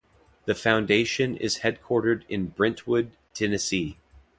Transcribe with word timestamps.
The 0.45 0.55
Foundation 0.55 1.37
is 1.37 1.59
headquartered 1.59 2.23
in 2.27 2.47
Brentwood, 2.47 3.11
Tennessee. 3.35 3.99